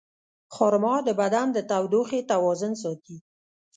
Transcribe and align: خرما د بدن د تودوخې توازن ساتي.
خرما 0.55 0.95
د 1.07 1.09
بدن 1.21 1.47
د 1.55 1.57
تودوخې 1.69 2.19
توازن 2.31 2.73
ساتي. 2.83 3.17